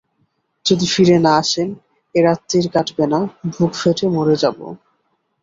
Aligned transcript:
যদি 0.65 0.85
ফিরে 0.93 1.17
না 1.19 1.33
আসেন 1.41 1.69
এ 2.15 2.19
রাত্তির 2.21 2.65
কাটবে 2.73 3.05
না, 3.13 3.19
বুক 3.53 3.71
ফেটে 3.75 4.05
মরে 4.15 4.35
যাব। 4.43 4.57